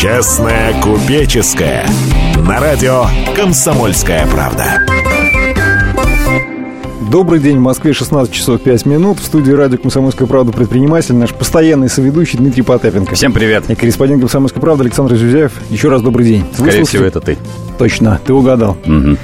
[0.00, 1.86] Честная купеческая.
[2.48, 3.04] На радио
[3.36, 4.64] «Комсомольская правда».
[7.10, 9.18] Добрый день, в Москве 16 часов 5 минут.
[9.18, 13.14] В студии радио «Комсомольская правда» предприниматель, наш постоянный соведущий Дмитрий Потапенко.
[13.14, 13.68] Всем привет.
[13.68, 15.52] И корреспондент «Комсомольской правды» Александр Зюзяев.
[15.68, 16.46] Еще раз добрый день.
[16.54, 17.36] Скорее всего, это ты.
[17.80, 18.76] Точно, ты угадал.
[18.84, 19.16] Угу.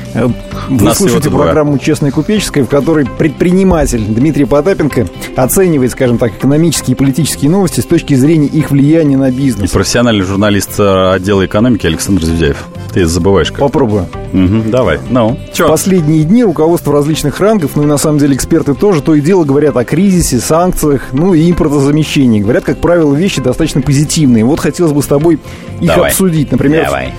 [0.70, 5.06] Вы Нас слушаете программу «Честная купеческая», в которой предприниматель Дмитрий Потапенко
[5.36, 9.70] оценивает, скажем так, экономические и политические новости с точки зрения их влияния на И бизнес.
[9.72, 12.64] профессиональный журналист э, отдела экономики Александр Зюзяев.
[12.94, 13.58] Ты забываешь как.
[13.58, 14.06] Попробую.
[14.32, 15.00] Мгм, давай.
[15.10, 15.68] Ну, В чё?
[15.68, 19.44] последние дни руководство различных рангов, ну и на самом деле эксперты тоже, то и дело
[19.44, 22.40] говорят о кризисе, санкциях, ну и импортозамещении.
[22.40, 24.46] Говорят, как правило, вещи достаточно позитивные.
[24.46, 25.38] Вот хотелось бы с тобой
[25.82, 26.08] их Давай.
[26.08, 26.50] обсудить.
[26.52, 27.12] Например, Давай.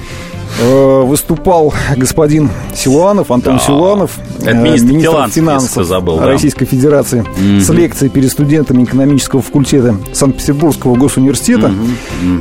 [0.60, 3.60] Э, выступал господин Силуанов, Антон Да.
[3.60, 6.26] Силуанов, э, министр министр финансов забыл, да.
[6.28, 7.24] Российской Федерации,
[7.60, 11.72] с лекцией перед студентами экономического факультета Санкт-Петербургского госуниверситета.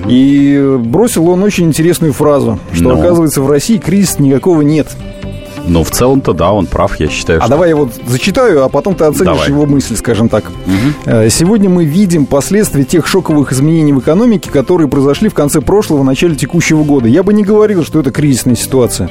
[0.09, 2.99] И бросил он очень интересную фразу, что, Ну.
[3.01, 4.89] оказывается, в России кризиса никакого нет.
[5.67, 7.41] Ну, в целом-то да, он прав, я считаю.
[7.41, 9.49] А что- давай я вот зачитаю, а потом ты оценишь Давай.
[9.49, 10.45] его мысли, скажем так.
[11.05, 16.03] Э, Сегодня мы видим последствия тех шоковых изменений в экономике, которые произошли в конце прошлого,
[16.05, 17.09] начале текущего года.
[17.09, 19.11] Я бы не говорил, что это кризисная ситуация.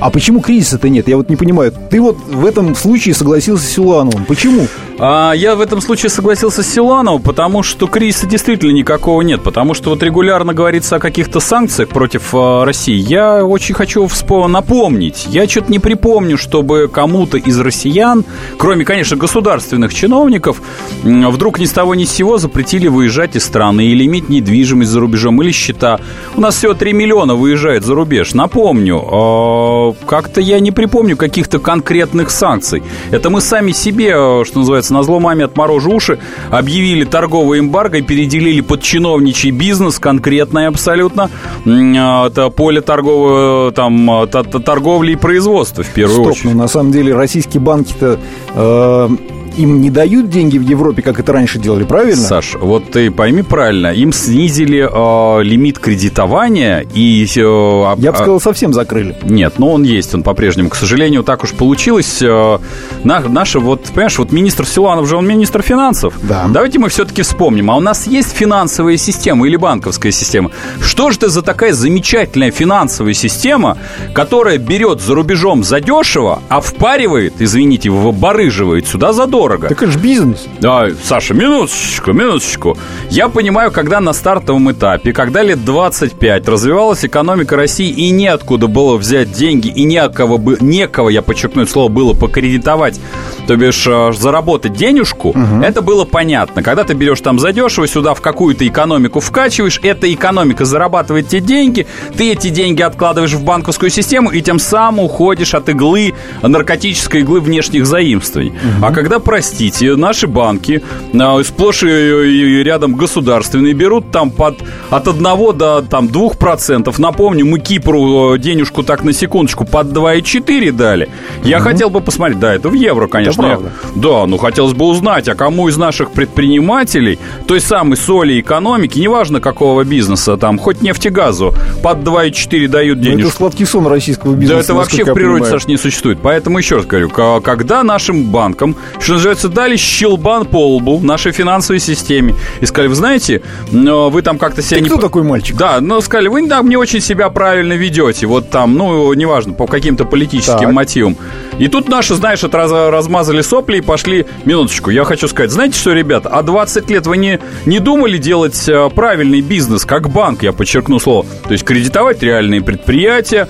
[0.00, 1.08] А почему кризиса-то нет?
[1.08, 1.72] Я вот не понимаю.
[1.90, 4.24] Ты вот в этом случае согласился с Силуановым.
[4.24, 4.66] Почему?
[5.02, 9.42] А, я в этом случае согласился с Силановым, потому что кризиса действительно никакого нет.
[9.42, 12.96] Потому что вот регулярно говорится о каких-то санкциях против э, России.
[12.96, 15.26] Я очень хочу вспо- напомнить.
[15.30, 18.26] Я что-то не припомню, чтобы кому-то из россиян,
[18.58, 20.60] кроме, конечно, государственных чиновников,
[21.02, 25.00] вдруг ни с того ни с сего запретили выезжать из страны или иметь недвижимость за
[25.00, 25.98] рубежом или счета.
[26.36, 28.34] У нас всего 3 миллиона выезжает за рубеж.
[28.34, 32.82] Напомню, э, как-то я не припомню каких-то конкретных санкций.
[33.10, 36.18] Это мы сами себе, э, что называется, на зло маме отморожу уши,
[36.50, 41.30] объявили торговое эмбарго и переделили под чиновничий бизнес, конкретное абсолютно,
[41.66, 46.54] э, это поле торгового, там, та- та- торговли и производства в первую Стоп, очередь.
[46.54, 48.18] ну на самом деле российские банки-то
[48.54, 49.08] э,
[49.56, 52.16] им не дают деньги в Европе, как это раньше делали, правильно?
[52.22, 57.24] Саш, вот ты пойми правильно, им снизили э, лимит кредитования и...
[57.36, 59.16] э, Я бы сказал, совсем закрыли.
[59.22, 60.68] Нет, но он есть, он по-прежнему.
[60.68, 62.18] К сожалению, так уж получилось.
[62.22, 62.58] э,
[63.04, 66.14] на- Наша, вот, понимаешь, вот министр Силуанов же, он министр финансов.
[66.22, 66.46] Да.
[66.48, 67.70] Давайте мы все-таки вспомним.
[67.70, 70.50] А у нас есть финансовая система или банковская система?
[70.82, 73.78] Что же это за такая замечательная финансовая система,
[74.14, 79.39] которая берет за рубежом задешево, а впаривает, извините, барыживает сюда задорого?
[79.68, 80.46] Так это же бизнес.
[80.60, 82.76] Да, Саша, минуточку, минуточку.
[83.10, 88.96] Я понимаю, когда на стартовом этапе, когда лет 25 развивалась экономика России и неоткуда было
[88.96, 93.00] взять деньги, и некого, бы, некого я подчеркну это слово, было покредитовать,
[93.46, 96.62] то бишь э, заработать денежку, это было понятно.
[96.62, 101.86] Когда ты берешь там задешево, сюда в какую-то экономику вкачиваешь, эта экономика зарабатывает те деньги,
[102.16, 107.40] ты эти деньги откладываешь в банковскую систему и тем самым уходишь от иглы, наркотической иглы
[107.40, 108.52] внешних заимствований.
[108.82, 110.82] А когда, простите, наши банки,
[111.14, 114.56] а, сплошь и, рядом государственные, берут там под,
[114.90, 115.22] от 1
[115.56, 116.92] до там, 2%.
[116.98, 121.08] Напомню, мы Кипру денежку так на секундочку под 2,4 дали.
[121.44, 123.40] Я хотел бы посмотреть, да, это в евро, конечно.
[123.44, 123.70] правда.
[123.94, 128.98] Я- да, ну хотелось бы узнать, а кому из наших предпринимателей, той самой соли экономики,
[128.98, 131.54] неважно какого бизнеса, там, хоть нефтегазу,
[131.84, 133.30] под 2,4 дают Ну, это денежку.
[133.36, 134.54] сладкий сон российского бизнеса.
[134.54, 135.44] Да это вообще в природе.
[135.44, 136.18] Саш, не существует.
[136.20, 141.80] Поэтому еще раз говорю, когда нашим банкам, что называется, дали щелбан по лбу нашей финансовой
[141.80, 144.88] системе и сказали, вы знаете, но вы там как-то себя Ты не...
[144.88, 145.56] кто такой мальчик?
[145.56, 149.66] Да, ну сказали, вы да, не очень себя правильно ведете, вот там, ну, неважно, по
[149.66, 150.72] каким-то политическим Так.
[150.72, 151.16] мотивам.
[151.60, 154.24] И тут наши, знаешь, это раз- размазали сопли и пошли...
[154.46, 158.66] Минуточку, я хочу сказать, знаете что, ребята, а 20 лет вы не, не думали делать
[158.66, 163.46] э, правильный бизнес, как банк, я подчеркну слово, то есть кредитовать реальные предприятия,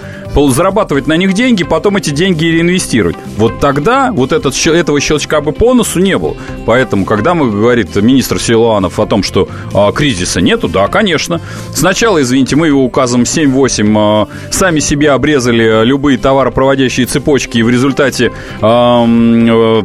[0.49, 3.17] зарабатывать на них деньги, потом эти деньги реинвестировать.
[3.37, 6.37] Вот тогда вот этот, этого щелчка бы по носу не было.
[6.67, 11.41] Поэтому, когда мы, говорит министр Силуанов о том, что а, кризиса нету, да, конечно.
[11.75, 17.69] Сначала, извините, мы его указом 7-8 а, сами себе обрезали любые товаропроводящие цепочки, и в
[17.69, 18.00] результате
[18.61, 19.83] ам, э,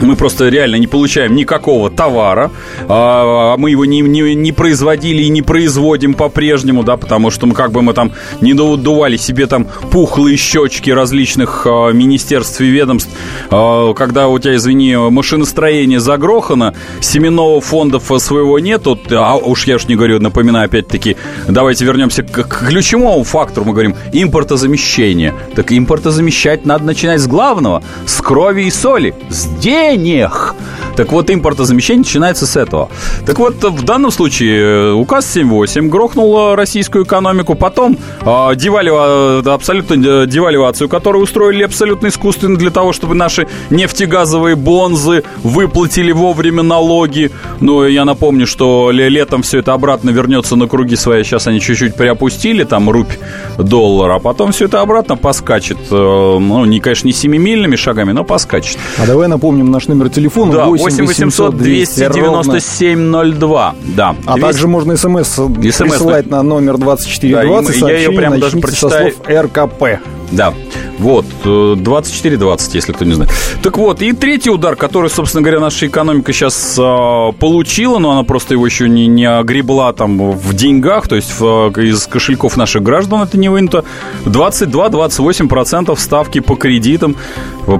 [0.00, 2.50] мы просто реально не получаем никакого товара,
[2.88, 7.54] а, мы его не, не, не производили и не производим по-прежнему, да, потому что мы
[7.54, 13.10] как бы мы там не дували себе там пухлые щечки различных а, министерств и ведомств,
[13.50, 19.86] А, когда у тебя, извини, машиностроение загрохано, семенного фонда своего нету, а уж я уж
[19.86, 21.16] не говорю, напоминаю опять-таки,
[21.48, 25.34] давайте вернемся к, к ключевому фактору, мы говорим импортозамещение.
[25.54, 29.46] Так импортозамещать надо начинать с главного, с крови и соли, с
[29.84, 30.54] денег.
[30.96, 32.88] Так вот, импортозамещение начинается с этого.
[33.26, 40.26] Так вот, в данном случае э, указ 7.8 грохнул российскую экономику, потом э, абсолютно э,
[40.26, 47.30] девальвацию, которую устроили абсолютно искусственно для того, чтобы наши нефтегазовые бонзы выплатили вовремя налоги.
[47.60, 51.24] Ну, я напомню, что летом все это обратно вернется на круги свои.
[51.24, 53.12] Сейчас они чуть-чуть приопустили, там, рубь
[53.58, 55.78] доллар, а потом все это обратно поскачет.
[55.90, 58.78] Э, ну, не, конечно, не семимильными шагами, но поскачет.
[58.98, 60.52] А давай напомним наш номер телефона.
[60.52, 63.74] Да, 8 800 297 02.
[63.96, 64.16] Да.
[64.26, 64.40] А 200...
[64.40, 67.80] также можно смс, смс присылать на номер 2420.
[67.80, 69.12] Да, я ее прямо даже прочитаю.
[69.12, 69.84] со слов РКП.
[70.32, 70.54] Да,
[70.98, 73.32] вот, 24-20, э, если кто не знает.
[73.62, 78.22] Так вот, и третий удар, который, собственно говоря, наша экономика сейчас э, получила, но она
[78.22, 82.82] просто его еще не, не огребла там в деньгах, то есть в, из кошельков наших
[82.82, 83.84] граждан это не вынято.
[84.24, 87.16] 22-28% ставки по кредитам.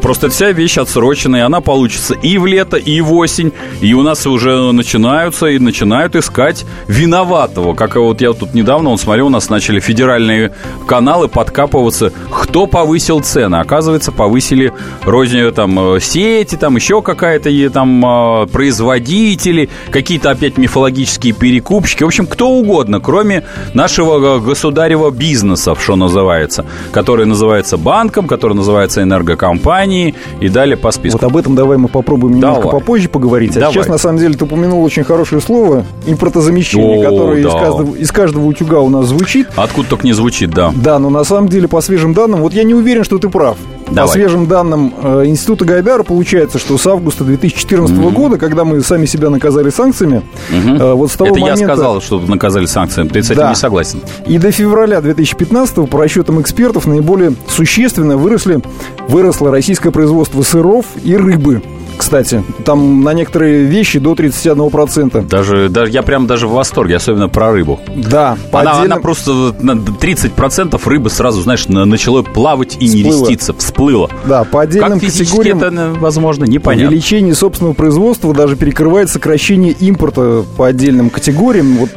[0.02, 3.52] Просто вся вещь отсроченная, она получится и в лето, и в осень.
[3.80, 7.74] И у нас уже начинаются и начинают искать виноватого.
[7.74, 10.52] Как вот я тут недавно, он смотрел, у нас начали федеральные
[10.86, 12.12] каналы подкапываться
[12.44, 13.56] кто повысил цены?
[13.56, 21.32] Оказывается, повысили рознью там э, сети, там еще какая-то там э, производители, какие-то опять мифологические
[21.32, 22.04] перекупщики.
[22.04, 28.52] В общем, кто угодно, кроме нашего э, государева бизнеса, что называется, который называется банком, который
[28.52, 31.18] называется энергокомпанией и далее по списку.
[31.20, 32.80] Вот об этом давай мы попробуем немножко давай.
[32.80, 33.56] попозже поговорить.
[33.56, 33.72] А давай.
[33.72, 37.48] сейчас, на самом деле, ты упомянул очень хорошее слово импортозамещение, О, которое да.
[37.48, 39.48] из, каждого, из каждого утюга у нас звучит.
[39.56, 40.72] Откуда только не звучит, да.
[40.76, 43.28] Да, но на самом деле, по свежим данным, данным, вот я не уверен, что ты
[43.28, 43.56] прав.
[43.86, 44.06] Давай.
[44.06, 48.12] По свежим данным э, Института Гайдара получается, что с августа 2014 mm-hmm.
[48.12, 50.78] года, когда мы сами себя наказали санкциями, mm-hmm.
[50.78, 51.60] э, вот с того Это момента...
[51.60, 53.50] я сказал, что наказали санкциями, ты с этим да.
[53.50, 54.00] не согласен.
[54.26, 58.60] И до февраля 2015 по расчетам экспертов, наиболее существенно выросли,
[59.08, 61.62] выросло российское производство сыров и рыбы
[61.96, 62.44] кстати.
[62.64, 65.26] Там на некоторые вещи до 31%.
[65.28, 67.80] Даже, даже я прям даже в восторге, особенно про рыбу.
[67.94, 68.36] Да.
[68.52, 68.92] Она, отдельным...
[68.92, 73.16] она просто на 30% рыбы сразу, знаешь, начало плавать и всплыло.
[73.16, 74.10] нереститься, всплыло.
[74.26, 75.58] Да, по отдельным как категориям...
[75.58, 76.88] это возможно, непонятно.
[76.88, 81.76] Увеличение собственного производства даже перекрывает сокращение импорта по отдельным категориям.
[81.76, 81.90] Вот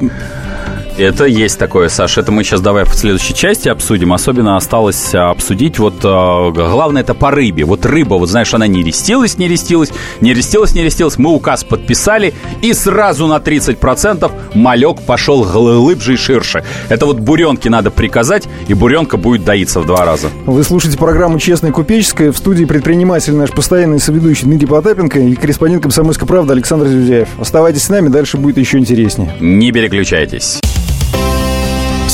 [0.98, 2.22] это есть такое, Саша.
[2.22, 4.14] Это мы сейчас давай в следующей части обсудим.
[4.14, 7.66] Особенно осталось а, обсудить вот а, главное это по рыбе.
[7.66, 9.92] Вот рыба, вот знаешь, она не рестилась, не рестилась,
[10.22, 11.18] не рестилась, не рестилась.
[11.18, 16.64] Мы указ подписали и сразу на 30% малек пошел глыбже и ширше.
[16.90, 20.30] Это вот буренке надо приказать, и буренка будет доиться в два раза.
[20.46, 22.32] Вы слушаете программу «Честная купеческая».
[22.32, 27.28] В студии предприниматель наш постоянный соведущий Дмитрий Потапенко и корреспондент «Комсомольской правды» Александр Зюзяев.
[27.40, 29.34] Оставайтесь с нами, дальше будет еще интереснее.
[29.40, 30.60] Не переключайтесь.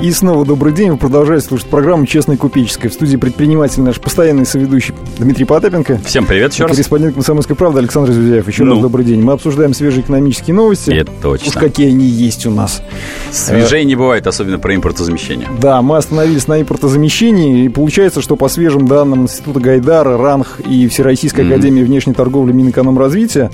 [0.00, 0.92] И снова добрый день.
[0.92, 2.90] Вы продолжаете слушать программу «Честная купеческая».
[2.90, 6.00] В студии предприниматель наш постоянный соведущий Дмитрий Потапенко.
[6.06, 6.72] Всем привет еще раз.
[6.72, 8.48] Корреспондент «Комсомольской правды» Александр Зюзяев.
[8.48, 8.72] Еще ну.
[8.72, 9.20] раз добрый день.
[9.20, 10.90] Мы обсуждаем свежие экономические новости.
[10.90, 11.48] Это точно.
[11.48, 12.82] Уж какие они есть у нас.
[13.30, 15.48] Свежей не бывает, особенно про импортозамещение.
[15.60, 17.66] Да, мы остановились на импортозамещении.
[17.66, 21.52] И получается, что по свежим данным Института Гайдара, РАНХ и Всероссийской mm-hmm.
[21.52, 23.50] Академии внешней торговли Минэкономразвития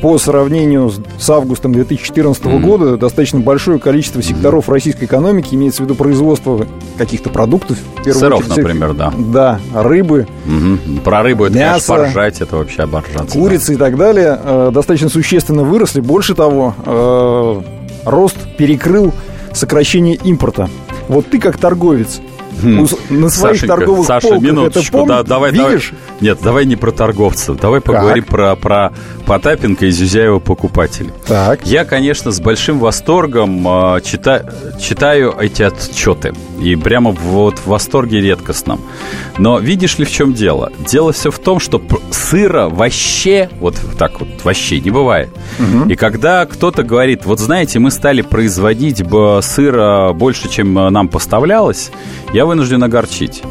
[0.00, 2.60] по сравнению с августом 2014 mm-hmm.
[2.60, 4.72] года достаточно большое количество секторов mm-hmm.
[4.72, 6.66] российской экономики, имеется в виду производство
[6.96, 7.78] каких-то продуктов.
[8.04, 9.12] Сыров, очередь, например, да.
[9.18, 10.26] Да, рыбы.
[10.46, 11.00] Mm-hmm.
[11.02, 13.38] Про рыбу это, мясо, конечно, поржать, это вообще оборжаться.
[13.38, 13.72] Курицы да.
[13.74, 16.00] и так далее э, достаточно существенно выросли.
[16.00, 17.62] Больше того, э,
[18.04, 19.12] рост перекрыл
[19.52, 20.68] сокращение импорта.
[21.08, 22.20] Вот ты как торговец,
[22.62, 25.90] на своих Сашенька, торговых Саша, полках минуточку, это да, давай, видишь?
[25.90, 28.92] Давай, нет, давай не про торговцев, давай поговорим про, про
[29.26, 31.12] Потапенко и Зюзяева покупателей.
[31.26, 31.64] Так.
[31.64, 34.44] Я, конечно, с большим восторгом э, чита,
[34.80, 36.34] читаю эти отчеты.
[36.60, 38.80] И прямо вот в восторге редкостном.
[39.38, 40.72] Но видишь ли, в чем дело?
[40.86, 41.80] Дело все в том, что
[42.10, 45.30] сыра вообще, вот так вот вообще не бывает.
[45.58, 45.90] Угу.
[45.90, 49.02] И когда кто-то говорит, вот знаете, мы стали производить
[49.42, 51.90] сыра больше, чем нам поставлялось,
[52.34, 53.42] я вынужден огорчить.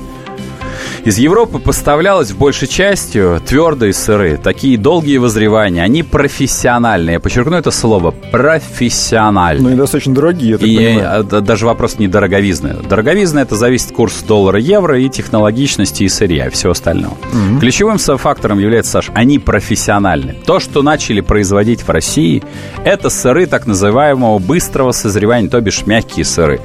[1.05, 7.13] Из Европы поставлялось в большей частью твердые сыры, такие долгие возревания, они профессиональные.
[7.13, 9.63] Я подчеркну это слово профессиональные.
[9.63, 11.27] Ну и достаточно дорогие, я так и понимаю.
[11.31, 12.75] э, даже вопрос не дороговизны.
[12.87, 17.17] Дороговизна это зависит курс доллара-евро и технологичности и сырья, и всего остального.
[17.33, 17.59] Мгм.
[17.59, 20.35] Ключевым фактором является, Саш, они профессиональны.
[20.45, 22.43] То, что начали производить в России,
[22.83, 26.59] это сыры так называемого быстрого созревания, то бишь мягкие сыры.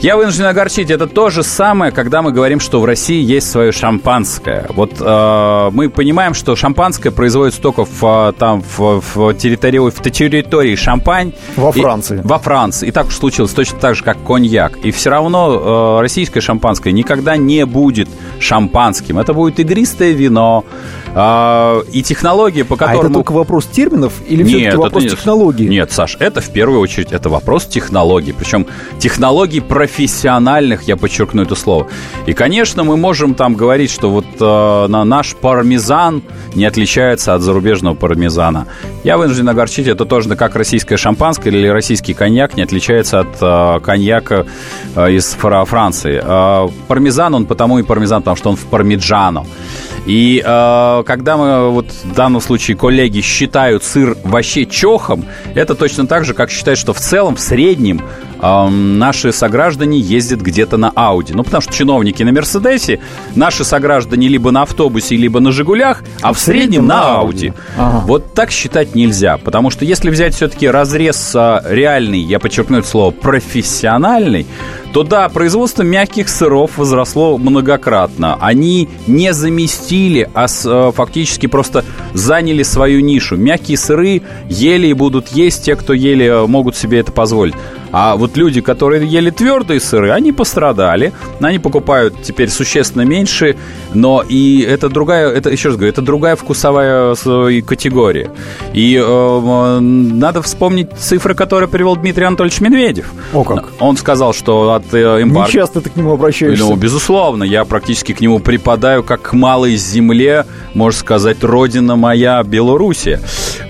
[0.00, 0.90] Я вынужден огорчить.
[0.90, 4.66] Это то же самое, когда мы говорим, что в России есть свое шампанское.
[4.70, 10.02] Вот э, мы понимаем, что шампанское производится только в, э, там, в, в территории, в
[10.10, 11.32] территории Шампань.
[11.56, 12.20] Во И- Франции.
[12.24, 12.88] во Франции.
[12.88, 14.76] И так уж случилось, точно так же, как коньяк.
[14.82, 18.08] И все равно э, российское шампанское никогда не будет
[18.40, 19.18] шампанским.
[19.18, 20.64] Это будет игристое вино.
[21.14, 23.00] Э, и технологии, по А которым...
[23.00, 25.68] это мы- только вопрос терминов или нет, все-таки это вопрос не- технологии?
[25.68, 28.32] Нет, Саш, это в первую очередь это вопрос технологий.
[28.32, 28.66] Причем
[28.98, 31.86] технологий профессиональных, я подчеркну это слово.
[32.26, 36.22] И, конечно, мы можем там говорить, что вот э, на наш пармезан
[36.54, 38.66] не отличается от зарубежного пармезана.
[39.04, 43.80] Я вынужден огорчить, это тоже как российское шампанское или российский коньяк не отличается от э,
[43.80, 44.46] коньяка
[44.96, 46.20] э, из Фра- Франции.
[46.22, 49.44] Э, пармезан, он потому и пармезан, потому что он в пармиджано.
[50.06, 56.06] И э, когда мы, вот в данном случае, коллеги считают сыр вообще чохом, это точно
[56.06, 58.00] так же, как считать, что в целом, в среднем,
[58.40, 61.32] наши сограждане ездят где-то на Ауди.
[61.32, 63.00] Ну, потому что чиновники на Мерседесе,
[63.34, 67.52] наши сограждане либо на автобусе, либо на Жигулях, а в среднем на Ауди.
[67.78, 68.04] Ага.
[68.06, 72.88] Вот так считать нельзя, потому что если взять все-таки разрез а, реальный, я подчеркну это
[72.88, 74.46] слово, профессиональный,
[74.94, 78.38] то да, производство мягких сыров возросло многократно.
[78.40, 83.36] Они не заместили, а э, фактически просто заняли свою нишу.
[83.36, 87.56] Мягкие сыры ели и будут есть те, кто ели, э, могут себе это позволить.
[87.96, 91.12] А вот люди, которые ели твердые сыры, они пострадали.
[91.40, 93.56] Они покупают теперь существенно меньше,
[93.92, 97.14] но и это другая, это еще раз говорю, это другая вкусовая
[97.62, 98.32] категория.
[98.72, 103.12] И э, надо вспомнить цифры, которые привел Дмитрий Анатольевич Медведев.
[103.32, 103.68] О как.
[103.78, 105.52] Он сказал, что от э, Не эмбарго...
[105.52, 106.64] часто ты к нему обращаешься.
[106.64, 112.42] Ну, безусловно, я практически к нему припадаю, как к малой земле, можно сказать, родина моя
[112.42, 113.20] Белоруссия.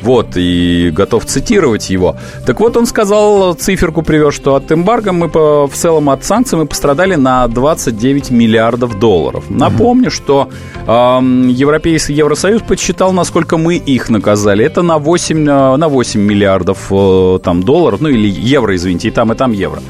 [0.00, 2.16] Вот, и готов цитировать его.
[2.46, 6.56] Так вот, он сказал, циферку привез, что от эмбарго мы по, в целом от санкций
[6.56, 9.44] мы пострадали на 29 миллиардов долларов.
[9.50, 10.48] Напомню, что
[10.86, 14.64] эм, Европейский Евросоюз подсчитал, насколько мы их наказали.
[14.64, 19.10] Это на 8, э, на 8 миллиардов э, там, долларов, ну или евро, извините, и
[19.10, 19.80] там, и там евро.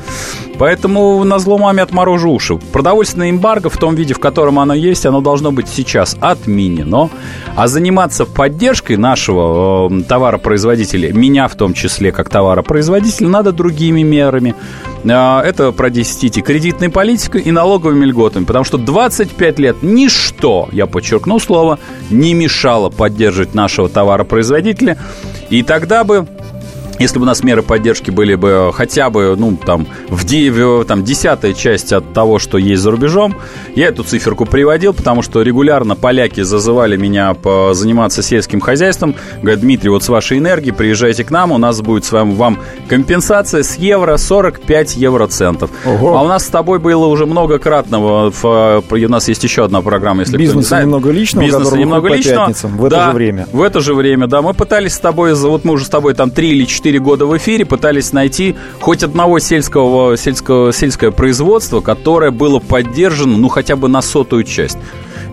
[0.59, 2.57] Поэтому на зло маме отморожу уши.
[2.73, 7.11] Продовольственное эмбарго в том виде, в котором оно есть, оно должно быть сейчас отменено.
[7.57, 14.55] А заниматься поддержкой нашего э, товаропроизводителя, меня в том числе как товаропроизводителя, надо другими мерами.
[15.05, 18.45] Э, это продесятите кредитной политикой и налоговыми льготами.
[18.45, 21.79] Потому что 25 лет ничто, я подчеркну слово,
[22.11, 24.99] не мешало поддерживать нашего товаропроизводителя.
[25.51, 26.27] И тогда бы
[26.99, 30.85] если бы у нас меры поддержки были бы хотя бы, ну, там, в де- в,
[30.85, 33.37] там, десятая часть от того, что есть за рубежом,
[33.75, 39.15] я эту циферку приводил, потому что регулярно поляки зазывали меня по- заниматься сельским хозяйством.
[39.41, 42.59] Говорят, Дмитрий, вот с вашей энергией приезжайте к нам, у нас будет с вами вам
[42.89, 45.71] компенсация с евро 45 евроцентов.
[45.85, 46.17] Ого.
[46.19, 50.21] А у нас с тобой было уже многократного, в, у нас есть еще одна программа,
[50.21, 50.85] если кто не Бизнеса знает.
[50.87, 52.39] немного личного, Бизнеса который немного по личного.
[52.47, 53.47] пятницам в это Да, же время.
[53.53, 54.43] в это же время, да.
[54.43, 57.37] Мы пытались с тобой, вот мы уже с тобой там 3 или 4 года в
[57.37, 63.89] эфире, пытались найти хоть одного сельского, сельского, сельское производство, которое было поддержано, ну, хотя бы
[63.89, 64.79] на сотую часть.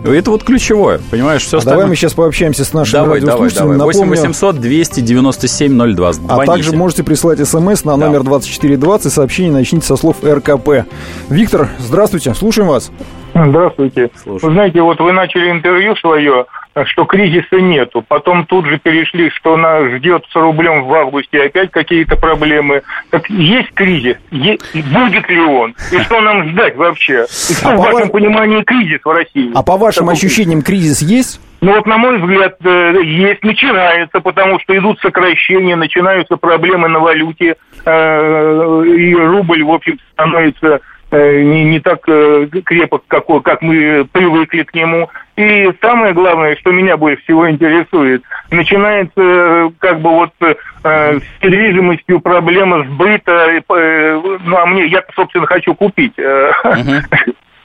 [0.04, 3.78] Это вот ключевое, понимаешь, все А давай мы сейчас пообщаемся с нашими Давай, давай, радиослушателями.
[3.78, 3.86] давай.
[3.94, 6.08] 8 Напомню, 800 297 02.
[6.08, 6.46] а Звоните.
[6.52, 8.06] также можете прислать смс на Да.
[8.06, 9.12] номер 2420.
[9.12, 10.86] Сообщение начните со слов РКП.
[11.28, 12.90] Виктор, здравствуйте, слушаем вас.
[13.34, 14.10] Здравствуйте.
[14.20, 14.50] Слушаю.
[14.50, 16.46] Вы знаете, вот вы начали интервью свое,
[16.86, 18.02] что кризиса нету.
[18.06, 22.82] Потом тут же перешли, что нас ждет с рублем в августе опять какие-то проблемы.
[23.10, 24.16] Так есть кризис?
[24.30, 25.74] Е- будет ли он?
[25.92, 27.26] И что нам ждать вообще?
[27.50, 29.50] И что А в по вашем ва- понимании кризис в России?
[29.54, 31.40] А по вашим Такой- ощущениям кризис есть?
[31.60, 36.98] Ну вот, на мой взгляд, э, есть, начинается, потому что идут сокращения, начинаются проблемы на
[36.98, 40.80] валюте, э, и рубль, в общем, становится
[41.16, 45.10] не, не так э, крепок, какой, как мы привыкли к нему.
[45.36, 51.42] И самое главное, что меня больше всего интересует, начинается э, как бы вот э, с
[51.42, 53.50] недвижимостью проблема сбыта.
[53.50, 56.14] э, э, ну, а мне, я, собственно, хочу купить.
[56.18, 56.52] э,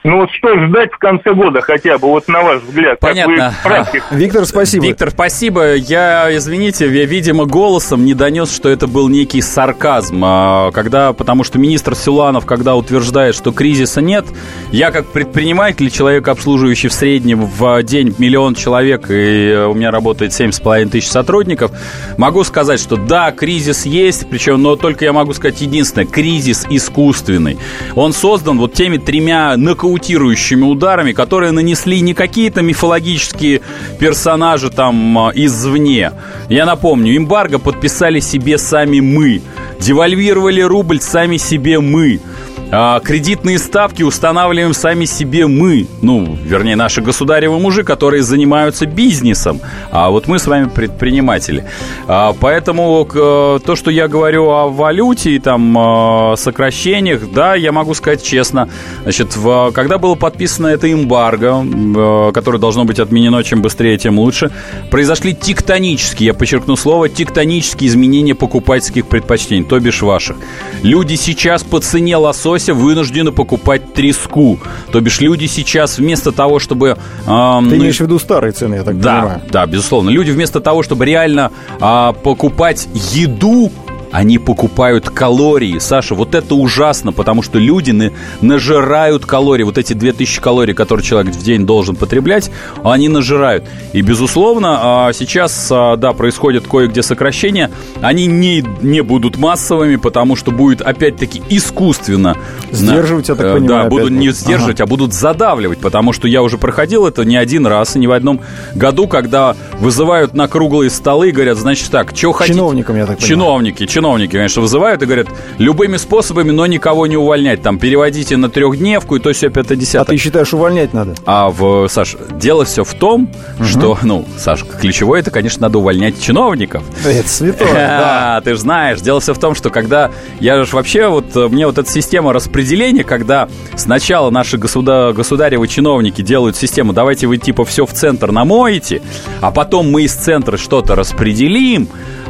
[0.03, 2.97] Ну вот что ждать в конце года хотя бы, вот на ваш взгляд?
[2.99, 3.53] Понятно.
[3.61, 4.85] Как вы Виктор, спасибо.
[4.85, 5.75] Виктор, спасибо.
[5.75, 10.21] Я, извините, я, видимо, голосом не донес, что это был некий сарказм.
[10.23, 14.25] А, когда, потому что министр Силанов, когда утверждает, что кризиса нет,
[14.71, 20.31] я как предприниматель, человек, обслуживающий в среднем в день миллион человек, и у меня работает
[20.31, 21.71] 7,5 тысяч сотрудников,
[22.17, 27.57] могу сказать, что да, кризис есть, причем, но только я могу сказать единственное, кризис искусственный.
[27.95, 33.61] Он создан вот теми тремя нокаутами нокаутирующими ударами, которые нанесли не какие-то мифологические
[33.99, 36.11] персонажи там а, извне.
[36.49, 39.41] Я напомню, эмбарго подписали себе сами мы.
[39.79, 42.19] Девальвировали рубль сами себе мы.
[42.69, 49.61] А, кредитные ставки устанавливаем сами себе мы, ну, вернее, наши государевы мужи, которые занимаются бизнесом,
[49.89, 51.63] а вот мы с вами предприниматели.
[52.07, 57.71] А, поэтому к, то, что я говорю о валюте и там а, сокращениях, да, я
[57.71, 58.67] могу сказать честно.
[59.03, 64.19] Значит, в, когда было подписано это эмбарго, а, которое должно быть отменено чем быстрее, тем
[64.19, 64.51] лучше,
[64.91, 70.35] произошли тектонические, я подчеркну слово, тектонические изменения покупательских предпочтений, то бишь ваших.
[70.83, 74.59] Люди сейчас по цене лосося лося вынуждены покупать треску.
[74.91, 76.87] То бишь люди сейчас вместо того, чтобы...
[76.87, 76.95] Э,
[77.25, 79.41] Ты ну, имеешь в виду старые цены, я так да, понимаю.
[79.51, 80.09] Да, безусловно.
[80.09, 83.71] Люди вместо того, чтобы реально э, покупать еду,
[84.11, 85.79] они покупают калории.
[85.79, 88.11] Саша, вот это ужасно, потому что люди на,
[88.41, 89.63] нажирают калории.
[89.63, 92.51] Вот эти 2000 калорий, которые человек в день должен потреблять,
[92.83, 93.65] они нажирают.
[93.93, 97.71] И, безусловно, а, сейчас, а, да, происходит кое-где сокращение.
[98.01, 102.35] Они не, не будут массовыми, потому что будет, опять-таки, искусственно...
[102.71, 103.83] Сдерживать, я так э, понимаю.
[103.83, 104.83] Да, будут не сдерживать, ага.
[104.83, 108.11] а будут задавливать, потому что я уже проходил это не один раз и не в
[108.11, 108.41] одном
[108.75, 112.57] году, когда вызывают на круглые столы и говорят, значит так, что хотите...
[112.57, 113.29] Чиновникам, я так понимаю.
[113.29, 115.27] Чиновники, чиновники, конечно, вызывают и говорят,
[115.57, 117.63] любыми способами, но никого не увольнять.
[117.63, 120.01] Там, переводите на трехдневку и то все пятое десятое.
[120.03, 121.15] А ты считаешь, увольнять надо?
[121.25, 123.27] А, в, Саш, дело все в том,
[123.57, 123.65] угу.
[123.65, 126.83] что, ну, Саш, ключевое, это, конечно, надо увольнять чиновников.
[127.03, 128.41] Это святое, да.
[128.43, 131.79] Ты же знаешь, дело все в том, что когда, я же вообще, вот, мне вот
[131.79, 137.87] эта система распределения, когда сначала наши государ, государевы чиновники делают систему, давайте вы, типа, все
[137.87, 139.01] в центр намоете,
[139.41, 141.89] а потом мы из центра что-то распределим,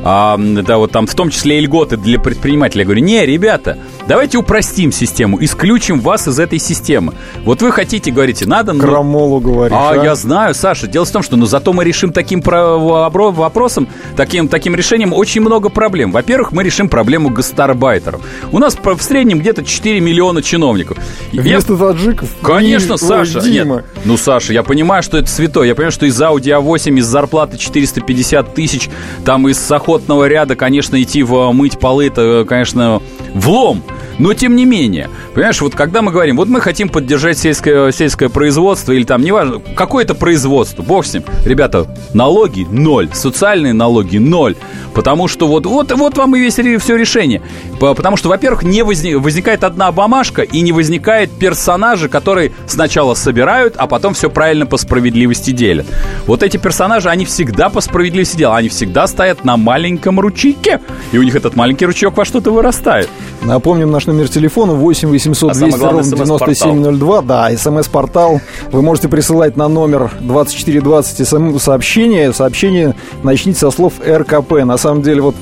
[0.10, 2.84] а, да, вот там в том числе и льготы для предпринимателей.
[2.84, 7.14] Я говорю, не, ребята, давайте упростим систему, исключим вас из этой системы.
[7.44, 8.74] Вот вы хотите, говорите, надо...
[8.74, 8.80] Ну...
[8.80, 10.04] Крамолу говоришь, а, а?
[10.04, 14.76] я знаю, Саша, дело в том, что ну, зато мы решим таким вопросом, таким, таким
[14.76, 16.12] решением очень много проблем.
[16.12, 18.22] Во-первых, мы решим проблему гастарбайтеров.
[18.52, 20.98] У нас в среднем где-то 4 миллиона чиновников.
[21.32, 21.80] Вместо я...
[21.80, 22.30] таджиков?
[22.42, 23.40] Конечно, Ой, Саша.
[23.40, 25.68] Ой, Нет, ну, Саша, я понимаю, что это святое.
[25.68, 28.90] Я понимаю, что из Audi A8, из зарплаты 450 тысяч,
[29.26, 33.02] там из охотного ряда, конечно, идти в мыть полы, это, конечно,
[33.34, 33.84] влом.
[34.20, 38.30] Но тем не менее, понимаешь, вот когда мы говорим, вот мы хотим поддержать сельское, сельское
[38.30, 41.24] производство или там, неважно, какое-то производство, бог с ним.
[41.46, 44.56] Ребята, налоги ноль, социальные налоги ноль.
[44.94, 47.44] Потому что вот, вот, вот вам и весь все решение.
[47.80, 53.76] Потому что, во-первых, не возник, возникает одна бумажка и не возникает персонажи, которые сначала собирают,
[53.78, 55.86] а потом все правильно по справедливости делят.
[56.26, 58.58] Вот эти персонажи, они всегда по справедливости делают.
[58.58, 63.10] Они всегда стоят на маленьком ручейке, и у них этот маленький ручеек во что-то вырастает.
[63.44, 67.22] Напомним наш номер телефона 8 800 200 а ровно 9702.
[67.22, 68.42] Да, смс-портал.
[68.72, 72.34] Вы можете присылать на номер 2420 смс-сообщение.
[72.34, 74.64] Сообщение начните со слов РКП.
[74.64, 75.36] На самом деле, вот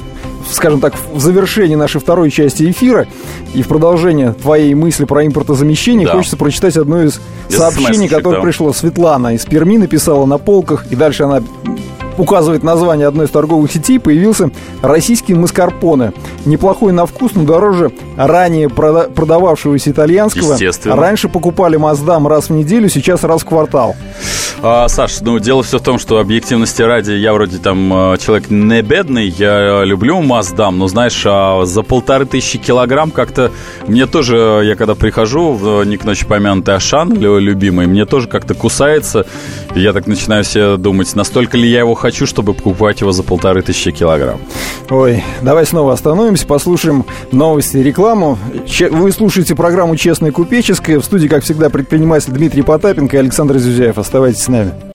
[0.52, 3.08] скажем так, в завершении нашей второй части эфира
[3.54, 6.14] и в продолжение твоей мысли про импортозамещение да.
[6.14, 8.42] хочется прочитать одно из Без сообщений, которое да.
[8.42, 8.74] пришло.
[8.74, 11.42] Светлана из Перми написала на полках, и дальше она
[12.18, 14.50] указывает название одной из торговых сетей, появился
[14.82, 16.14] российский маскарпоне.
[16.46, 20.56] Неплохой на вкус, но дороже ранее прода- продававшегося итальянского.
[20.96, 23.96] Раньше покупали Маздам раз в неделю, сейчас раз в квартал.
[24.62, 28.50] А, Саш, ну дело все в том, что объективности ради я вроде там а, человек
[28.50, 33.52] не бедный, я люблю Маздам, но знаешь, а за полторы тысячи килограмм как-то
[33.88, 39.26] мне тоже, я когда прихожу в Ник Ночи помянутый Ашан, любимый, мне тоже как-то кусается,
[39.76, 43.24] и я так начинаю себе думать, настолько ли я его хочу, чтобы покупать его за
[43.24, 44.40] полторы тысячи килограмм.
[44.92, 48.38] Ой, давай снова остановимся, послушаем новости и рекламу.
[48.92, 51.00] Вы слушаете программу «Честная купеческая».
[51.00, 53.98] В студии, как всегда, предприниматель Дмитрий Потапенко и Александр Зюзяев.
[53.98, 54.95] Оставайтесь с нами.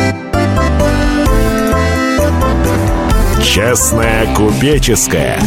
[3.43, 5.39] Честная купеческая.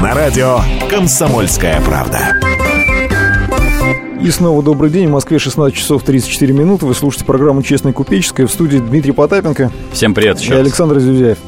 [0.00, 2.40] На радио «Комсомольская правда».
[4.22, 5.08] И снова добрый день.
[5.08, 6.86] В Москве 16 часов 34 минуты.
[6.86, 8.46] Вы слушаете программу «Честная купеческая».
[8.46, 9.72] В студии Дмитрий Потапенко.
[9.92, 11.38] Всем привет И Александр Зюзяев.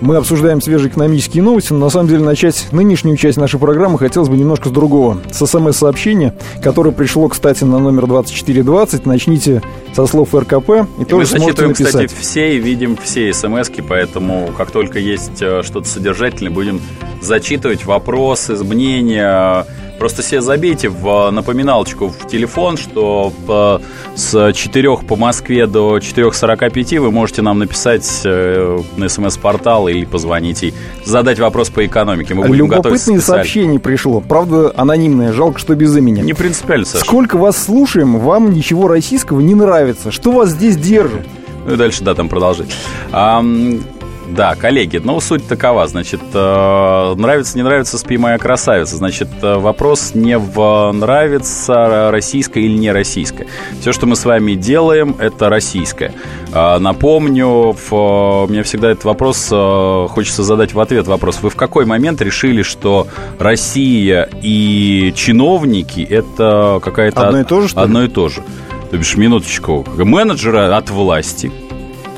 [0.00, 4.28] Мы обсуждаем свежие экономические новости, но на самом деле начать нынешнюю часть нашей программы хотелось
[4.28, 5.18] бы немножко с другого.
[5.30, 9.06] С СМС-сообщения, которое пришло, кстати, на номер 2420.
[9.06, 9.62] Начните
[9.94, 12.06] со слов РКП и, и тоже мы сможете написать.
[12.06, 16.80] кстати, все и видим все смс поэтому как только есть э, что-то содержательное, будем
[17.22, 19.66] зачитывать вопросы, мнения.
[19.98, 23.80] Просто себе забейте в напоминалочку в телефон, что по,
[24.14, 30.62] с 4 по Москве до 4.45 вы можете нам написать э, на смс-портал или позвонить
[30.62, 32.34] и задать вопрос по экономике.
[32.34, 33.20] Мы будем специально.
[33.20, 34.20] сообщение пришло.
[34.20, 35.32] Правда, анонимное.
[35.32, 36.20] Жалко, что без имени.
[36.20, 37.04] Не принципиально, Саша.
[37.04, 40.10] Сколько вас слушаем, вам ничего российского не нравится.
[40.10, 41.26] Что вас здесь держит?
[41.66, 42.68] Ну и дальше, да, там продолжить.
[43.12, 43.80] Ам,
[44.28, 48.96] да, коллеги, ну, суть такова, значит, э, нравится, не нравится, спи моя красавица.
[48.96, 53.46] Значит, э, вопрос не в нравится российское или не российское.
[53.80, 56.12] Все, что мы с вами делаем, это российское.
[56.52, 61.38] Э, напомню, в, мне всегда этот вопрос хочется задать в ответ вопрос.
[61.42, 63.06] Вы в какой момент решили, что
[63.38, 67.28] Россия и чиновники это какая-то...
[67.28, 67.84] Одно и то же, что ли?
[67.84, 68.42] Одно и то же.
[68.90, 71.50] То бишь, минуточку, менеджеры от власти,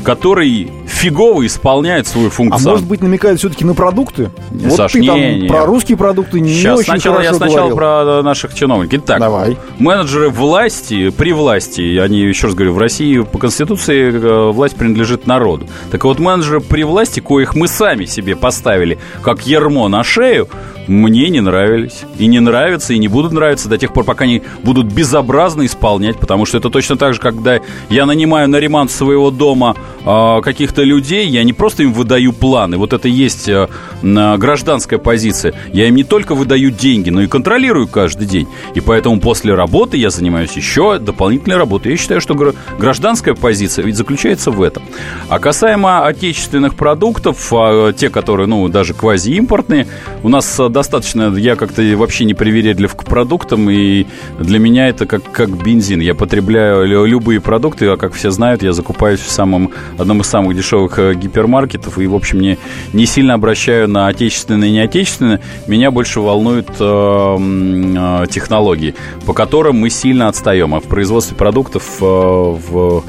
[0.05, 2.71] который фигово исполняет свою А функцию.
[2.71, 4.31] может быть, намекает все-таки на продукты?
[4.51, 5.49] Не, вот Саш, ты там не, не.
[5.49, 7.77] про русские продукты не Сейчас очень сначала хорошо я сначала говорил.
[7.77, 9.01] про наших чиновников.
[9.05, 9.57] Итак, Давай.
[9.79, 15.27] менеджеры власти, при власти, они, еще раз говорю, в России по Конституции э, власть принадлежит
[15.27, 15.67] народу.
[15.91, 20.49] Так вот, менеджеры при власти, коих мы сами себе поставили, как ермо на шею,
[20.87, 22.01] мне не нравились.
[22.19, 26.17] И не нравятся, и не будут нравиться до тех пор, пока они будут безобразно исполнять,
[26.19, 27.59] потому что это точно так же, когда
[27.91, 32.77] я нанимаю на ремонт своего дома э, каких-то людей, я не просто им выдаю планы,
[32.77, 33.69] вот это есть э,
[34.03, 35.55] гражданская позиция.
[35.73, 38.47] Я им не только выдаю деньги, но и контролирую каждый день.
[38.75, 41.93] И поэтому после работы я занимаюсь еще дополнительной работой.
[41.93, 44.83] Я считаю, что гра- гражданская позиция ведь заключается в этом.
[45.29, 49.87] А касаемо отечественных продуктов, а, те, которые, ну, даже квазиимпортные,
[50.23, 54.07] у нас а, достаточно, я как-то вообще не привередлив к продуктам, и
[54.39, 56.01] для меня это как, как бензин.
[56.01, 60.27] Я потребляю лю- любые продукты, а как все знают, я закупаюсь в самом, одном из
[60.27, 62.59] самых дешевых э, гипермаркетов, и, в общем, не,
[62.93, 65.41] не сильно обращаю на отечественные и неотечественные.
[65.67, 68.95] Меня больше волнуют э, э, технологии,
[69.27, 73.03] по которым мы сильно отстаем, а в производстве продуктов э, в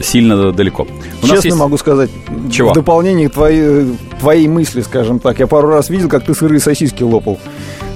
[0.00, 0.86] сильно далеко.
[1.22, 2.10] У Честно есть- могу сказать,
[2.50, 2.70] Чего?
[2.70, 6.60] в дополнение к твоей, твоей мысли, скажем так, я пару раз видел, как ты сырые
[6.60, 7.38] сосиски лопал.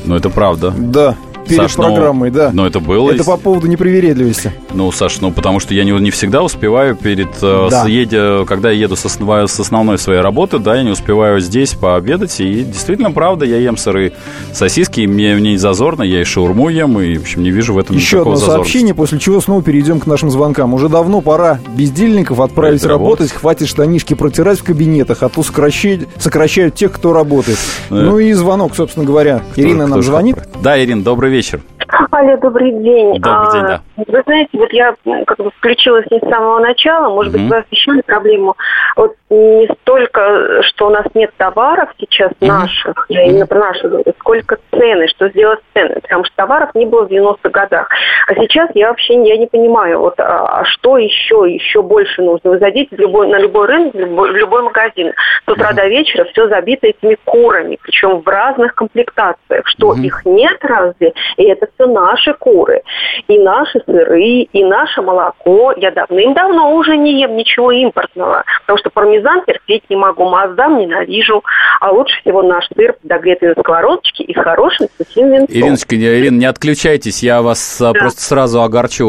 [0.04, 0.72] Ну, это правда.
[0.76, 1.16] Да,
[1.48, 2.50] перед Саш, ну, программой, да.
[2.52, 3.10] Но это было.
[3.10, 4.52] Это по поводу непривередливости.
[4.74, 7.84] Ну, Саш, ну потому что я не, не всегда успеваю перед э, Да.
[7.84, 11.40] с- едя- когда я еду с, основной, с основной своей работы, да, я не успеваю
[11.40, 12.38] здесь пообедать.
[12.40, 14.12] И действительно, правда, я ем сырые
[14.52, 17.74] сосиски, и мне, мне не зазорно, я и шаурму ем, и, в общем, не вижу
[17.74, 18.70] в этом Еще никакого одно зазорности.
[18.72, 20.74] сообщение, после чего снова перейдем к нашим звонкам.
[20.74, 23.20] Уже давно пора бездельников отправить Отправить работать.
[23.20, 27.58] работать, хватит штанишки протирать в кабинетах, а то сокращают, сокращают тех, кто работает.
[27.90, 27.94] Э.
[27.94, 29.42] Ну и звонок, собственно говоря.
[29.52, 30.36] Кто- Ирина кто нам звонит.
[30.62, 31.60] Да, Ирина, добрый вечер вечер.
[32.18, 33.20] Алло, добрый день.
[33.20, 33.80] Добрый день, да.
[33.96, 37.50] Вы знаете, вот я м, как бы включилась не с самого начала, может быть, Мгм.
[37.50, 38.56] вы освещали проблему.
[38.96, 44.12] Вот не столько, что у нас нет товаров сейчас наших, я именно про наши говорю,
[44.18, 47.88] сколько цены, что сделать с ценами, потому что товаров не было в 90-х годах.
[48.26, 52.22] А сейчас я вообще не- я не понимаю, вот, а, а что еще, еще больше
[52.22, 52.50] нужно.
[52.50, 55.12] Вы зайдите в любой, на любой рынок, в любой, в любой магазин,
[55.46, 60.58] с утра до вечера все забито этими курами, причем в разных комплектациях, что их нет
[60.62, 62.82] разве, и это все наши куры,
[63.28, 65.72] и наши сыры, и наше молоко.
[65.76, 71.42] Я давным-давно уже не ем ничего импортного, потому что пармезан терпеть не могу, маздам ненавижу,
[71.80, 75.56] а лучше всего наш сыр, подогретый на сковородочке и с хорошим сухим винцом.
[75.56, 79.06] Ириночка, Ирина, не отключайтесь, я вас а, просто сразу огорчу.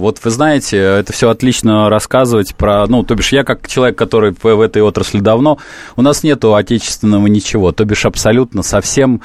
[0.00, 2.86] Вот вы знаете, это все отлично рассказывать про...
[2.86, 5.58] Ну, то бишь, я как человек, который в, этой отрасли давно,
[5.96, 9.22] у нас нету отечественного ничего, то бишь абсолютно совсем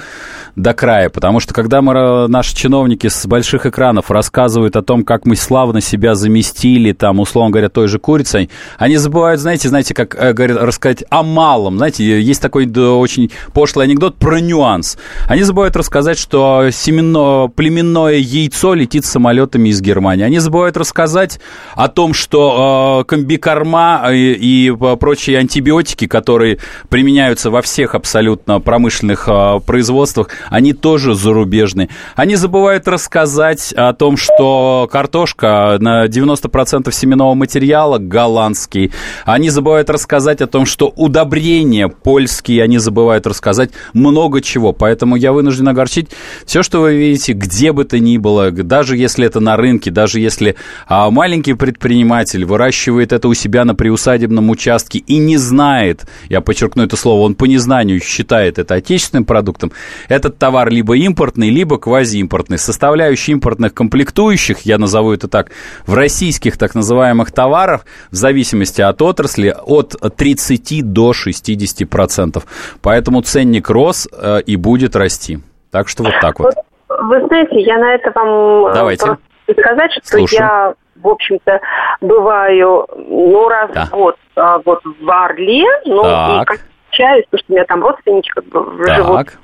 [0.55, 5.25] до края, потому что когда мы, наши чиновники с больших экранов рассказывают о том, как
[5.25, 10.15] мы славно себя заместили, там, условно говоря, той же курицей, они забывают, знаете, знаете, как
[10.15, 14.97] э, говорят, рассказать о малом, знаете, есть такой да, очень пошлый анекдот про нюанс.
[15.27, 20.23] Они забывают рассказать, что семенно, племенное яйцо летит самолетами из Германии.
[20.23, 21.39] Они забывают рассказать
[21.75, 28.59] о том, что э, комбикорма и, и э, прочие антибиотики, которые применяются во всех абсолютно
[28.59, 31.89] промышленных э, производствах, они тоже зарубежные.
[32.15, 38.93] Они забывают рассказать о том, что картошка на 90% семенного материала голландский.
[39.25, 42.63] Они забывают рассказать о том, что удобрения польские.
[42.63, 44.71] Они забывают рассказать много чего.
[44.71, 46.07] Поэтому я вынужден огорчить
[46.45, 50.21] все, что вы видите, где бы то ни было, даже если это на рынке, даже
[50.21, 50.55] если
[50.87, 56.83] а, маленький предприниматель выращивает это у себя на приусадебном участке и не знает, я подчеркну
[56.83, 59.73] это слово, он по незнанию считает это отечественным продуктом,
[60.07, 62.57] этот товар либо импортный, либо квазиимпортный.
[62.85, 65.47] Составляющие импортных комплектующих, я назову это так,
[65.87, 72.45] в российских так называемых товарах, в зависимости от отрасли, от 30 до 60 процентов.
[72.83, 75.39] Поэтому ценник рос э, и будет расти.
[75.71, 76.53] Так что вот так вот.
[76.87, 79.17] Вы знаете, я на это вам э, Давайте.
[79.51, 80.39] сказать, что Слушаю.
[80.41, 81.59] я, в общем-то,
[82.01, 83.85] бываю, ну, раз Да.
[83.87, 86.53] в год а, вот в Орле, ну, Так.
[86.53, 86.57] и
[86.95, 89.27] общаюсь, потому что у меня там родственники как бы живут.
[89.27, 89.39] Так.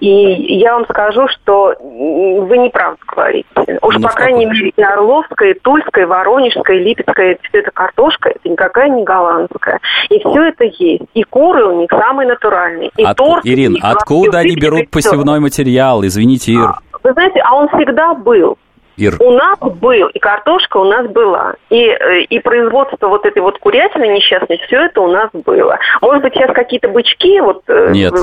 [0.00, 0.08] И
[0.58, 3.46] я вам скажу, что вы неправду говорите.
[3.82, 7.70] Уж, Ну, по крайней мере, и Орловская, и Тульская, и Воронежская, и Липецкая, все это
[7.70, 9.80] картошка, это никакая не голландская.
[10.10, 11.04] И все это есть.
[11.14, 12.90] И куры у них самые натуральные.
[12.96, 13.46] И Отку- торт.
[13.46, 16.04] Ирин, и откуда они берут посевной материал?
[16.04, 16.74] Извините, Ир.
[17.02, 18.56] Вы знаете, а он всегда был.
[18.96, 19.16] Ир.
[19.20, 21.54] У нас был, и картошка у нас была.
[21.70, 25.78] И, э, и производство вот этой вот курятины несчастной, все это у нас было.
[26.00, 28.14] Может быть, сейчас какие-то бычки, вот э, Нет.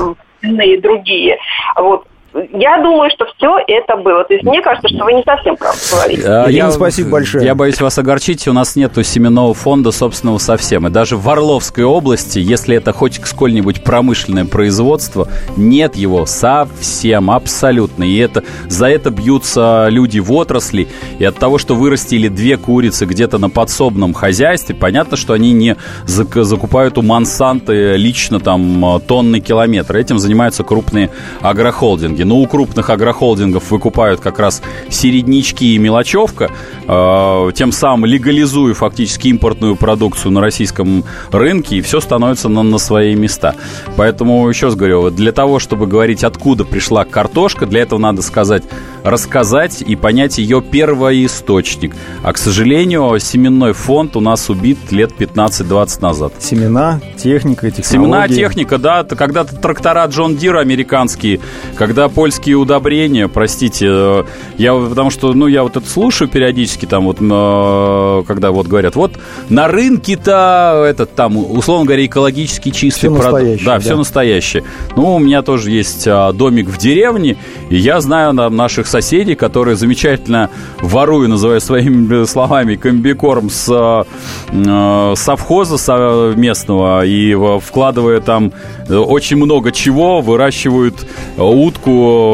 [0.42, 1.38] и другие.
[1.76, 2.06] Вот.
[2.34, 4.24] Я думаю, что все это было.
[4.24, 6.22] То есть мне кажется, что вы не совсем правду говорите.
[6.26, 7.44] А, Ирина, спасибо большое.
[7.44, 10.86] Я боюсь вас огорчить, у нас нету семенного фонда собственного совсем.
[10.86, 18.04] И даже в Орловской области, если это хоть сколь-нибудь промышленное производство, нет его совсем, абсолютно.
[18.04, 20.88] И это, за это бьются люди в отрасли.
[21.18, 25.76] И от того, что вырастили две курицы где-то на подсобном хозяйстве, понятно, что они не
[26.06, 29.98] зак- закупают у Монсанты лично там тонны километра.
[29.98, 31.10] Этим занимаются крупные
[31.42, 32.21] агрохолдинги.
[32.24, 36.50] Но у крупных агрохолдингов выкупают как раз середнячки и мелочевка,
[36.86, 42.78] э, тем самым легализуя фактически импортную продукцию на российском рынке, и все становится на, на
[42.78, 43.54] свои места.
[43.96, 48.62] Поэтому, еще раз говорю, для того, чтобы говорить, откуда пришла картошка, для этого надо сказать,
[49.04, 51.94] рассказать и понять ее первоисточник.
[52.22, 56.32] А, к сожалению, семенной фонд у нас убит лет 15-20 назад.
[56.38, 57.82] Семена, техника, технологии.
[57.82, 61.40] Семена, техника, да, когда-то трактора Джон Дир американские,
[61.76, 64.24] когда польские удобрения, простите, э,
[64.58, 68.96] я потому что, ну, я вот это слушаю периодически, там вот, э, когда вот говорят,
[68.96, 69.12] вот
[69.48, 73.64] на рынке-то этот там, условно говоря, экологически чистый продукт.
[73.64, 73.78] Да, да.
[73.78, 74.64] все настоящее.
[74.96, 77.36] Ну, у меня тоже есть а, домик в деревне,
[77.70, 84.04] и я знаю там, наших соседей, которые замечательно воруя, называя своими словами, комбикорм с
[84.50, 88.52] э, совхоза со- местного и вкладывая там
[88.88, 91.42] э, очень много чего, выращивают э,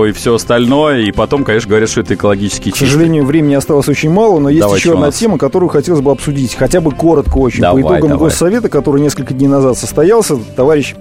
[0.06, 2.86] и все остальное, и потом, конечно, говорят, что это экологически К чисто.
[2.86, 5.16] сожалению, времени осталось очень мало, но есть Давайте еще одна нас.
[5.16, 7.60] тема, которую хотелось бы обсудить, хотя бы коротко очень.
[7.60, 8.28] Давай, По итогам давай.
[8.30, 10.94] Госсовета, который несколько дней назад состоялся, товарищ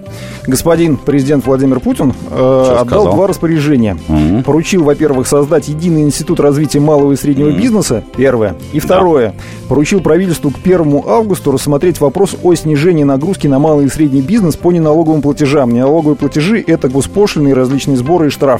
[0.46, 2.34] господин президент Владимир Путин э,
[2.80, 3.14] отдал сказал?
[3.14, 3.96] два распоряжения.
[4.08, 4.42] Мгм.
[4.42, 8.54] Поручил, во-первых, создать единый институт развития малого и среднего бизнеса, первое.
[8.72, 9.34] И второе,
[9.68, 14.56] поручил правительству к 1 августу рассмотреть вопрос о снижении нагрузки на малый и средний бизнес
[14.56, 15.72] по неналоговым платежам.
[15.72, 18.57] Неналоговые платежи– это госпошлины, различные сборы и штрафы.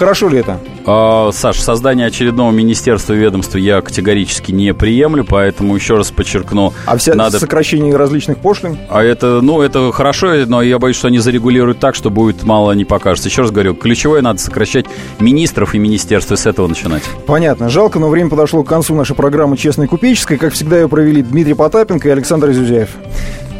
[0.00, 0.58] Хорошо ли это?
[0.86, 6.72] А, Саш, создание очередного министерства и ведомства я категорически не приемлю, поэтому еще раз подчеркну,
[6.86, 8.78] А вся надо сокращение различных пошлин?
[8.88, 12.72] А это, ну, это хорошо, но я боюсь, что они зарегулируют так, что будет мало
[12.72, 13.28] не покажется.
[13.28, 14.86] Еще раз говорю, ключевое надо сокращать
[15.18, 17.02] министров и министерства, с этого начинать.
[17.26, 17.68] Понятно.
[17.68, 20.38] Жалко, но время подошло к концу нашей программы «Честная купеческая».
[20.38, 22.88] Как всегда, ее провели Дмитрий Потапенко и Александр Зюзяев.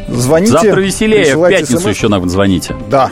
[0.07, 0.53] Звоните.
[0.53, 1.95] Завтра веселее, в пятницу смс.
[1.95, 2.75] еще нам звоните.
[2.89, 3.11] Да.